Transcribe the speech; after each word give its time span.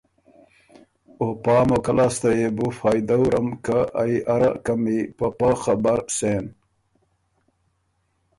او 1.19 1.27
پا 1.43 1.55
موقع 1.69 1.93
لاسته 1.99 2.29
يې 2.39 2.47
بو 2.55 2.67
فائدۀ 2.79 3.15
ورم 3.21 3.47
که 3.65 3.77
ائ 4.01 4.13
اره 4.33 4.51
قمی 4.65 4.99
په 5.17 5.27
پۀ 5.37 5.49
خبر 5.63 5.99
سېن 6.17 6.45